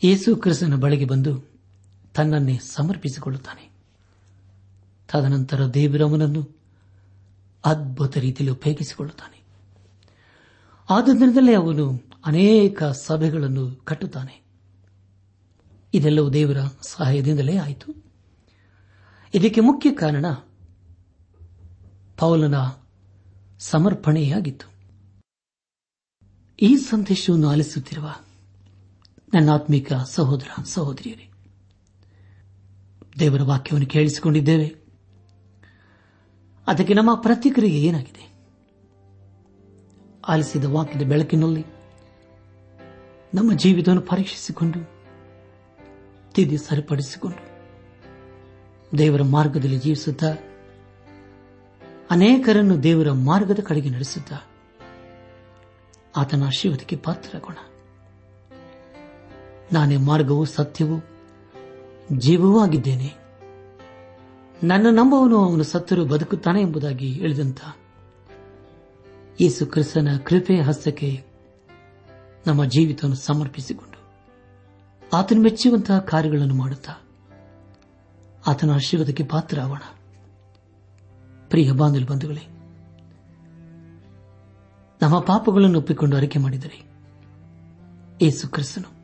ಯೇಸು 0.03 0.35
ಕ್ರಿಸ್ತನ 0.35 0.75
ಬಳಿಗೆ 0.75 1.05
ಬಂದು 1.05 1.49
ತನ್ನನ್ನೇ 2.13 2.57
ಸಮರ್ಪಿಸಿಕೊಳ್ಳುತ್ತಾನೆ. 2.57 3.71
ತದನಂತರ 5.07 5.65
ದೇವರವನನ್ನು 5.65 6.57
ಅದ್ಭುತ 7.65 8.17
ರೀತಿಯಲ್ಲಿ 8.17 8.57
ಉಪಯೋಗಿಸಿಕೊಳ್ಳುತ್ತಾನೆ. 8.57 9.43
ಆದ 10.89 11.09
ದಿನದಲ್ಲೇ 11.19 11.53
ಅವನು 11.53 12.03
ಅನೇಕ 12.25 12.83
ಸಭೆಗಳನ್ನು 12.83 13.75
ಕಟ್ಟುತ್ತಾನೆ. 13.75 14.43
ಇದೆಲ್ಲವೂ 15.93 16.29
ದೇವರ 16.29 16.57
ಸಹಾಯದಿಂದಲೇ 16.81 17.57
ಆಯಿತು. 17.57 18.05
ಇದಕ್ಕೆ 19.33 19.61
ಮುಖ್ಯ 19.61 19.91
ಕಾರಣ 19.91 20.25
ಪೌಲನ 22.17 22.55
ಸಮರ್ಪಣೆಯಾಗಿತ್ತು. 23.59 24.67
ಈ 26.61 26.75
ಸಂದೇಶವನ್ನು 26.75 27.49
ಆಲಿಸುತ್ತಿರುವ 27.49 28.15
ನನ್ನಾತ್ಮಿಕ 29.33 29.93
ಸಹೋದರ, 29.93 30.47
ಸಹೋದರಿಯರೇ, 30.63 31.31
ದೇವರ 33.19 33.41
ವಾಕ್ಯವನ್ನು 33.41 33.87
ಕೇಳಿಸಿಕೊಂಡಿದ್ದೇವೆ. 33.87 34.75
ಅದಕ್ಕೆ 36.67 36.93
ನಮ್ಮ 36.93 37.15
ಪ್ರತಿಕ್ರಿಯೆ 37.15 37.83
ಏನಾಗಿದೆ? 37.83 38.33
ಆಲಿಸಿದ 40.27 40.63
ವಾಕ್ಯದ 40.63 41.01
ಬೆಳಕಿನಲ್ಲಿ 41.01 41.65
ನಮ್ಮ 43.33 43.53
ಜೀವಿತವನ್ನು 43.53 44.01
ಪರೀಕ್ಷಿಸಿಕೊಂಡು, 44.01 44.79
ತಿದ್ದಿ 46.33 46.57
ಸರಿಪಡಿಸಿಕೊಂಡು, 46.57 47.47
ದೇವರ 48.97 49.21
ಮಾರ್ಗದಲ್ಲಿ 49.21 49.79
ಜೀವಿಸುತ್ತಾ, 49.79 50.33
ಅನೇಕರನ್ನು 52.11 52.83
ದೇವರ 52.83 53.11
ಮಾರ್ಗದ 53.11 53.59
ಕಡೆಗೆ 53.59 53.89
ನಡೆಸುತ್ತಾ, 53.89 54.35
ಆತನ 56.15 56.43
ಆಶೀರ್ವಾದಕ್ಕೆ 56.43 56.95
ಪಾತ್ರರಾಗೋಣ. 56.95 57.57
ನಾನೇ 59.73 59.97
ಮಾರ್ಗವು 59.97 60.45
ಸತ್ಯವೂ 60.45 60.97
ಜೀವವೂ 62.17 62.59
ಆಗಿದ್ದೇನೆ. 62.59 63.13
ನನ್ನ 64.63 64.87
ನಂಬವನು 64.89 65.49
ಅವನು 65.49 65.63
ಸತ್ತರು 65.63 66.05
ಬದುಕುತ್ತಾನೆ 66.05 66.61
ಎಂಬುದಾಗಿ 66.61 67.11
ಹೇಳಿದಂತ 67.11 67.57
ಯೇಸು 69.41 69.65
ಕ್ರಿಸ್ತನ 69.65 70.07
ಕೃಪೆ 70.25 70.61
ಹಸ್ತಕ್ಕೆ 70.61 71.25
ನಮ್ಮ 72.47 72.65
ಜೀವಿತವನ್ನು 72.65 73.15
ಸಮರ್ಪಿಸಿಕೊಂಡು 73.15 73.97
ಆತನು 75.13 75.41
ಮೆಚ್ಚುವಂತಹ 75.41 75.99
ಕಾರ್ಯಗಳನ್ನು 75.99 76.55
ಮಾಡುತ್ತಾ 76.55 76.93
ಆತನ 78.47 78.71
ಆಶೀರ್ವಾದಕ್ಕೆ 78.71 79.23
ಪಾತ್ರ 79.23 79.59
ಪ್ರಿಯ 81.49 81.71
ಬಾಂಧವ 81.71 82.05
ಬಂಧುಗಳೇ, 82.11 82.47
ನಮ್ಮ 85.01 85.19
ಪಾಪಗಳನ್ನು 85.19 85.77
ಒಪ್ಪಿಕೊಂಡು 85.77 86.17
ಅರಿಕೆ 86.17 86.39
ಮಾಡಿದರೆ 86.39 86.89
ಯೇಸು 88.21 88.47
ಕ್ರಿಸ್ತನು 88.47 88.96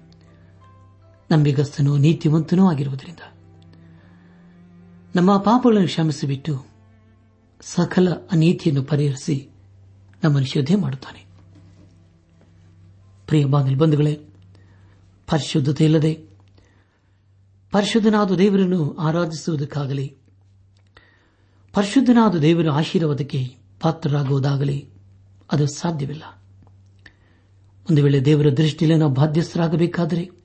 ನಂಬಿಗಸ್ತನೂ 1.34 1.98
ನೀತಿವಂತನೂ 1.98 2.72
ಆಗಿರುವುದರಿಂದ 2.72 3.20
ನಮ್ಮ 5.16 5.38
ಪಾಪಗಳನ್ನು 5.38 5.88
ಕ್ಷಮಿಸಿಬಿಟ್ಟು 5.88 6.66
ಸಕಲ 7.62 8.10
ಅನೀತಿಯನ್ನು 8.32 8.84
ಪರಿಹರಿಸಿ 8.84 9.50
ನಮ್ಮನ್ನು 10.24 10.48
ಶುದ್ಧಿ 10.48 10.76
ಮಾಡುತ್ತಾನೆ. 10.76 11.26
ಪ್ರಿಯ 13.28 13.46
ಬಾಂಧವ 13.46 13.76
ಬಂಧುಗಳೇ, 13.76 14.14
ಪರಿಶುದ್ಧತೆ 15.28 15.86
ಇಲ್ಲದೆ 15.86 16.14
ಪರಿಶುದ್ಧನಾದ 17.72 18.32
ದೇವರನ್ನು 18.32 18.96
ಆರಾಧಿಸುವುದಕ್ಕಾಗಲಿ, 18.96 20.18
ಪರಿಶುದ್ಧನಾದ 21.74 22.36
ದೇವರ 22.36 22.70
ಆಶೀರ್ವಾದಕ್ಕೆ 22.70 23.56
ಪಾತ್ರರಾಗುವುದಾಗಲಿ, 23.82 24.90
ಅದು 25.52 25.68
ಸಾಧ್ಯವಿಲ್ಲ. 25.68 26.24
ಒಂದು 27.90 28.04
ವೇಳೆ 28.04 28.26
ದೇವರ 28.26 28.50
ದೃಷ್ಟಿಯಲ್ಲಿ 28.54 29.00
ನಾವು 29.00 29.14
ಬಾಧ್ಯಸ್ಥರಾಗಬೇಕಾದರೆ 29.14 30.43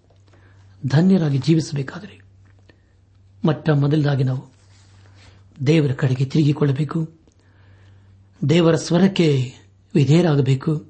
ಧನ್ಯರಾಗಿ 0.87 1.38
ಜೀವಿಸಬೇಕಾದರೆ 1.38 2.21
ಮೊಟ್ಟ 3.45 3.71
ಮೊದಲಾಗಿ 3.71 4.25
ನಾವು 4.25 4.53
ದೇವರ 5.67 5.93
ಕಡೆಗೆ 5.93 6.25
ತಿರುಗಿಕೊಳ್ಳಬೇಕು. 6.25 7.11
ದೇವರ 8.49 8.75
ಸ್ವರಕ್ಕೆ 8.75 9.55
ವಿಧೇಯರಾಗಬೇಕು. 9.95 10.87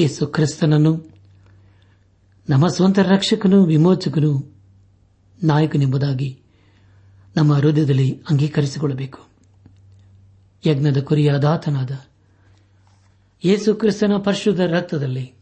ಯೇಸು 0.00 0.26
ಕ್ರಿಸ್ತನನ್ನು, 0.26 1.10
ನಮ್ಮ 2.48 2.68
ಸ್ವಂತ 2.68 2.98
ರಕ್ಷಕನು 2.98 3.64
ವಿಮೋಚಕನು 3.64 4.56
ನಾಯಕನೆಂಬುದಾಗಿ 5.42 6.40
ನಮ್ಮ 7.36 7.54
ಹೃದಯದಲ್ಲಿ 7.54 8.22
ಅಂಗೀಕರಿಸಿಕೊಳ್ಳಬೇಕು. 8.30 9.32
ಯಜ್ಞದ 10.66 11.00
ಕುರಿಯಾದಾತನಾದ 11.00 11.90
ಯೇಸು 13.44 13.74
ಕ್ರಿಸ್ತನ 13.74 14.12
ಪರಿಶುದ್ಧ 14.24 14.60
ರಕ್ತದಲ್ಲಿ 14.60 15.41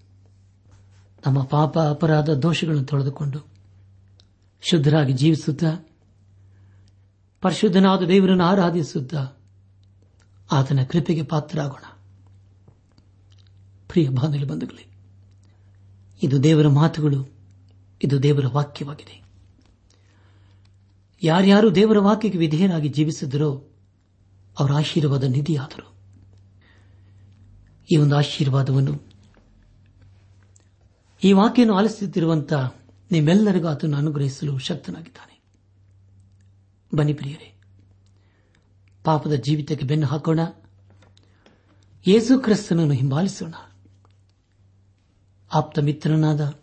ನಮ್ಮ 1.26 1.44
ಪಾಪ 1.44 1.78
ಅಪರಾಧ 1.78 2.30
ದೋಷಗಳನ್ನು 2.30 2.85
ತೊಳೆದುಕೊಂಡು 2.85 3.46
ಶುದ್ಧರಾಗಿ 4.62 5.12
ಜೀವಿಸುತ್ತಾ, 5.12 5.88
ಪರಿಶುದ್ಧನಾದ 7.40 8.02
ದೇವರನ್ನು 8.02 8.44
ಆರಾಧಿಸುತ್ತಾ 8.44 9.38
ಆತನ 10.52 10.78
ಕೃಪೆಗೆ 10.90 11.22
ಪಾತ್ರರಾಗೋಣ. 11.22 11.98
ಪ್ರಿಯ 13.88 14.09
ಬಾಂಧವ್ಯ 14.09 14.44
ಬಂಧುಗಳೇ, 14.44 14.87
ಇದು 16.22 16.42
ದೇವರ 16.42 16.68
ಮಾತುಗಳು, 16.68 17.30
ಇದು 18.02 18.22
ದೇವರ 18.22 18.46
ವಾಕ್ಯವಾಗಿದೆ. 18.46 19.22
ಯಾರ್ಯಾರು 21.22 21.74
ದೇವರ 21.74 21.98
ವಾಕ್ಯಕ್ಕೆ 21.98 22.38
ವಿಧೇಯರಾಗಿ 22.38 22.88
ಜೀವಿಸಿದರೋ, 22.88 23.68
ಅವರ 24.59 24.72
ಆಶೀರ್ವಾದ 24.72 25.24
ನಿಧಿಯಾದರು. 25.24 25.94
ಈ 27.92 27.96
ಒಂದು 27.96 28.16
ಆಶೀರ್ವಾದವನ್ನು 28.16 29.10
ಈ 31.24 31.33
ವಾಕ್ಯವನ್ನು 31.33 31.76
ಆಲಿಸುತ್ತಿರುವಂತಹ 31.76 32.74
ನಿಮ್ಮೆಲ್ಲರಿಗೂ 33.11 33.68
ಆತನು 33.68 33.96
ಅನುಗ್ರಹಿಸಲು 33.96 34.59
ಶಕ್ತನಾಗಿದ್ದಾನೆ. 34.59 35.40
ಬನ್ನಿ 36.94 37.12
ಪ್ರಿಯರೇ, 37.12 37.54
ಪಾಪದ 39.04 39.33
ಜೀವಿತಕ್ಕೆ 39.33 39.87
ಬೆನ್ನು 39.87 40.06
ಹಾಕೋಣ. 40.06 40.40
ಯೇಸು 42.06 42.40
ಕ್ರಿಸ್ತನನ್ನು 42.40 42.94
ಹಿಂಬಾಲಿಸೋಣ. 42.94 43.54
ಆಪ್ತ 45.54 45.78
ಮಿತ್ರನಾದ, 45.78 46.54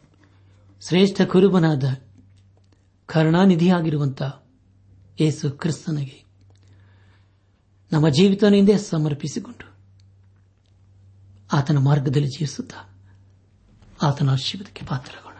ಶ್ರೇಷ್ಠ 0.88 1.22
ಕುರುಬನಾದ 1.22 1.84
ಕರುಣಾನಿಧಿಯಾಗಿರುವಂತಹ 3.06 4.43
ಯೇಸು 5.22 5.52
ಕ್ರಿಸ್ತನಿಗೆ 5.52 6.24
ನಮ್ಮ 7.91 8.10
ಜೀವಿತನಿಂದ 8.10 8.70
ಸಮರ್ಪಿಸಿಕೊಂಡು 8.70 9.74
ಆತನ 11.54 11.78
ಮಾರ್ಗದಲ್ಲಿ 11.78 12.28
ಜೀವಿಸುತ್ತಾ 12.28 12.97
ಆತನ 14.02 14.32
ಆಶೀರ್ವಾದಕ್ಕೆ 14.32 14.86
ಪಾತ್ರರಾಗೋಣ. 14.86 15.34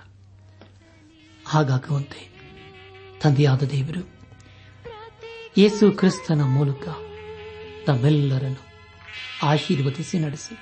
ಹಾಗಾಗುವಂತೆ 1.46 2.30
ತಂದೆಯಾದ 3.20 3.64
ದೇವರು 3.64 4.18
ಯೇಸು 5.58 5.92
ಕ್ರಿಸ್ತನ 5.92 6.42
ಮೂಲಕ 6.42 6.88
ತಮ್ಮೆಲ್ಲರನ್ನು 7.86 8.68
ಆಶೀರ್ವದಿಸಿ 9.44 10.20
ನಡೆಸಿ. 10.20 10.56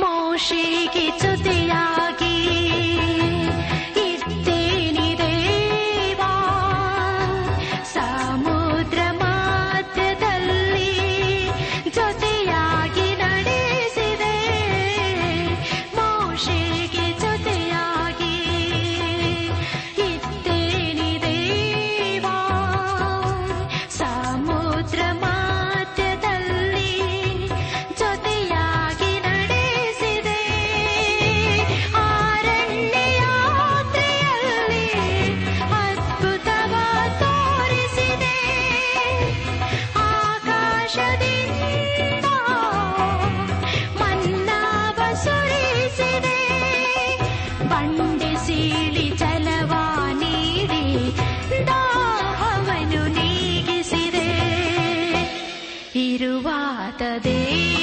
मौसी 0.00 0.86
की 0.94 1.10
चुतिया 1.20 1.84
की 2.22 2.53
ದೇ 57.22 57.73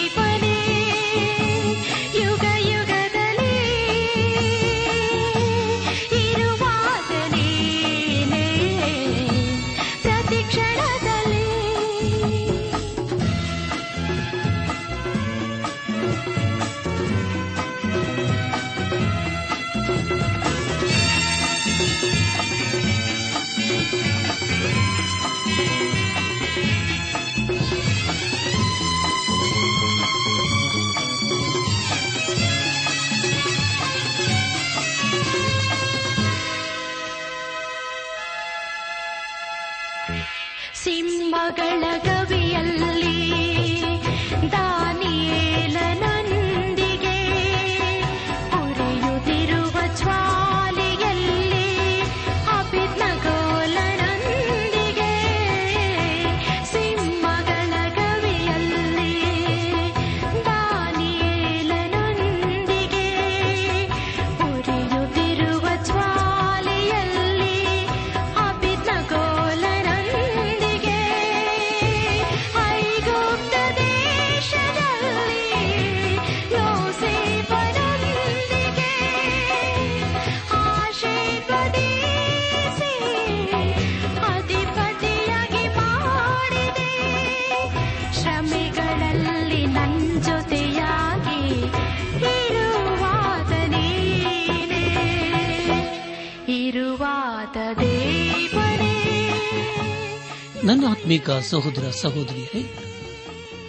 ಆತ್ಮೀಕ 101.22 101.46
ಸಹೋದರ 101.46 101.90
ಸಹೋದರಿಯರೇ, 101.90 102.62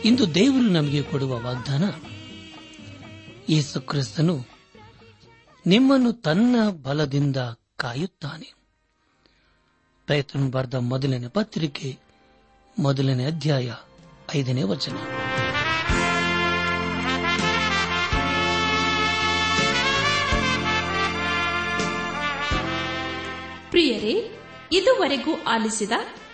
ಇಂದು 0.04 0.34
ದೇವರು 0.34 0.68
ನಮಗೆ 0.68 1.02
ಕೊಡುವ 1.02 1.40
ವಾಗ್ದಾನ, 1.40 1.84
ಯೇಸು 3.48 3.80
ಕ್ರಿಸ್ತನು 3.80 4.46
ನಿಮ್ಮನ್ನು 5.66 6.12
ತನ್ನ 6.12 6.70
ಬಲದಿಂದ 6.82 7.36
ಕಾಯುತ್ತಾನೆ. 7.76 8.54
ಪ್ರಯತ್ನ 10.06 10.48
ಬರೆದ 10.50 10.74
ಮೊದಲನೇ 10.74 11.28
ಪತ್ರಿಕೆ, 11.28 11.98
ಮೊದಲನೇ 12.78 13.24
ಅಧ್ಯಾಯ, 13.24 13.74
ಐದನೇ 14.36 14.62
ವಚನ. 14.62 14.96
ಪ್ರಿಯರೇ, 23.70 24.38
ಇದುವರೆಗೂ 24.72 25.42
ಆಲಿಸಿದ 25.42 25.92